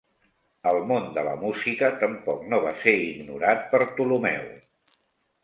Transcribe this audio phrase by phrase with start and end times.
[0.69, 4.51] El món de la música tampoc no va ser ignorat per Ptolemeu.